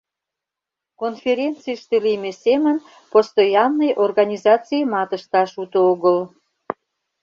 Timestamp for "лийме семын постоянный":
2.05-3.91